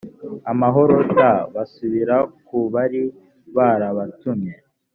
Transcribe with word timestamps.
amahoro 0.51 0.95
t 1.15 1.17
basubira 1.53 2.15
ku 2.45 2.57
bari 2.73 3.01
barabatumye 3.55 4.53